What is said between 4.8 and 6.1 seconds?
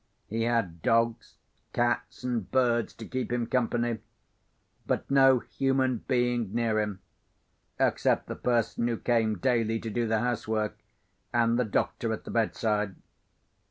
but no human